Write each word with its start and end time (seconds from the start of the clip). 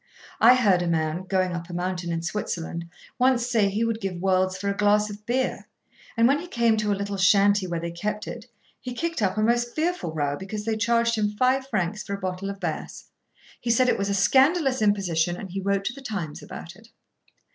I 0.39 0.55
heard 0.55 0.81
a 0.81 0.87
man, 0.87 1.25
going 1.25 1.53
up 1.53 1.69
a 1.69 1.73
mountain 1.75 2.11
in 2.11 2.23
Switzerland, 2.23 2.89
once 3.19 3.45
say 3.45 3.69
he 3.69 3.83
would 3.85 4.01
give 4.01 4.15
worlds 4.19 4.57
for 4.57 4.67
a 4.67 4.75
glass 4.75 5.11
of 5.11 5.27
beer, 5.27 5.67
and, 6.17 6.27
when 6.27 6.39
he 6.39 6.47
came 6.47 6.75
to 6.77 6.91
a 6.91 6.97
little 6.97 7.17
shanty 7.17 7.67
where 7.67 7.79
they 7.79 7.91
kept 7.91 8.27
it, 8.27 8.47
he 8.79 8.95
kicked 8.95 9.21
up 9.21 9.37
a 9.37 9.43
most 9.43 9.75
fearful 9.75 10.11
row 10.11 10.35
because 10.35 10.65
they 10.65 10.75
charged 10.75 11.13
him 11.13 11.29
five 11.29 11.67
francs 11.67 12.01
for 12.01 12.15
a 12.15 12.19
bottle 12.19 12.49
of 12.49 12.59
Bass. 12.59 13.11
He 13.59 13.69
said 13.69 13.87
it 13.89 13.97
was 13.99 14.09
a 14.09 14.15
scandalous 14.15 14.81
imposition, 14.81 15.37
and 15.37 15.51
he 15.51 15.61
wrote 15.61 15.85
to 15.85 15.93
the 15.93 16.01
Times 16.01 16.41
about 16.41 16.75
it. 16.75 16.87